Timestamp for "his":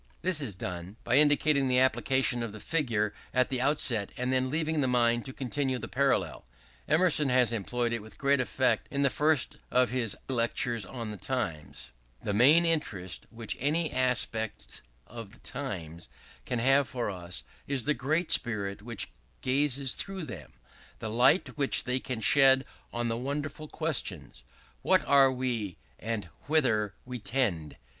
9.91-10.17